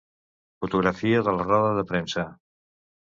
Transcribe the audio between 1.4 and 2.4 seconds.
roda de premsa.